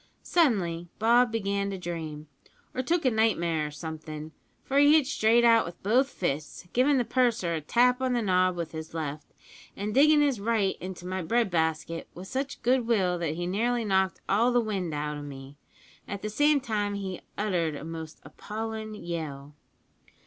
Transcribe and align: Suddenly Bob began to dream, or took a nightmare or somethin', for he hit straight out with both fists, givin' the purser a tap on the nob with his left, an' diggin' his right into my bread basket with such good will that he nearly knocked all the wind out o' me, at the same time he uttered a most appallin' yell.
Suddenly 0.23 0.87
Bob 0.97 1.31
began 1.31 1.69
to 1.69 1.77
dream, 1.77 2.25
or 2.73 2.81
took 2.81 3.05
a 3.05 3.11
nightmare 3.11 3.67
or 3.67 3.69
somethin', 3.69 4.31
for 4.63 4.79
he 4.79 4.93
hit 4.93 5.05
straight 5.05 5.43
out 5.43 5.63
with 5.63 5.83
both 5.83 6.09
fists, 6.09 6.67
givin' 6.73 6.97
the 6.97 7.05
purser 7.05 7.53
a 7.53 7.61
tap 7.61 8.01
on 8.01 8.13
the 8.13 8.21
nob 8.23 8.55
with 8.55 8.71
his 8.71 8.95
left, 8.95 9.27
an' 9.77 9.91
diggin' 9.91 10.21
his 10.21 10.39
right 10.39 10.75
into 10.81 11.05
my 11.05 11.21
bread 11.21 11.51
basket 11.51 12.07
with 12.15 12.27
such 12.27 12.63
good 12.63 12.87
will 12.87 13.19
that 13.19 13.35
he 13.35 13.45
nearly 13.45 13.85
knocked 13.85 14.21
all 14.27 14.51
the 14.51 14.59
wind 14.59 14.91
out 14.91 15.17
o' 15.17 15.21
me, 15.21 15.55
at 16.07 16.23
the 16.23 16.31
same 16.31 16.59
time 16.59 16.95
he 16.95 17.21
uttered 17.37 17.75
a 17.75 17.83
most 17.85 18.19
appallin' 18.25 18.95
yell. 18.95 19.53